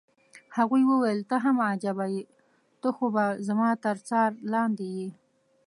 هغې 0.57 0.81
وویل: 0.89 1.19
ته 1.29 1.35
هم 1.43 1.57
عجبه 1.69 2.05
يې، 2.13 2.21
خو 2.95 2.99
ته 2.99 3.09
به 3.13 3.25
زما 3.47 3.69
تر 3.85 3.97
څار 4.07 4.29
لاندې 4.53 4.87
یې. 4.97 5.09